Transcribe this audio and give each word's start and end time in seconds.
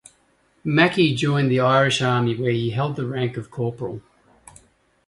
Mackey 0.63 1.13
joined 1.13 1.51
the 1.51 1.59
Irish 1.59 2.01
Army 2.01 2.35
where 2.35 2.49
he 2.49 2.71
held 2.71 2.95
the 2.95 3.05
rank 3.05 3.37
of 3.37 3.51
corporal. 3.51 4.01